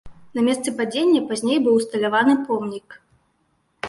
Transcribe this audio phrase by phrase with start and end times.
[0.37, 2.97] На месцы падзення пазней быў усталяваны помнік.